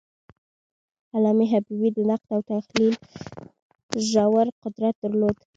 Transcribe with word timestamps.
علامه 1.15 1.45
حبیبي 1.53 1.89
د 1.93 1.99
نقد 2.09 2.29
او 2.35 2.41
تحلیل 2.51 2.95
ژور 4.09 4.47
قدرت 4.63 4.93
درلود. 5.03 5.37